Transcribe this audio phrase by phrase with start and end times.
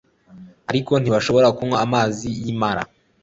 [0.69, 2.83] ariko ntibashobora kunywa amazi y i Mara